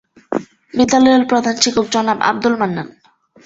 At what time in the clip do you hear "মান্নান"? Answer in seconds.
2.59-2.87